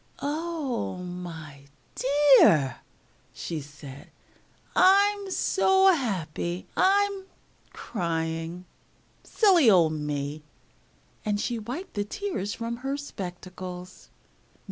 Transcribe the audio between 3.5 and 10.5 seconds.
said. "I'm so happy I'm crying. Silly old me!"